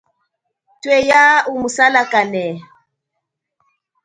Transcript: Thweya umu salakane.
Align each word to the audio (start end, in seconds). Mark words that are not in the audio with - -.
Thweya 0.81 1.23
umu 1.51 1.67
salakane. 1.75 2.45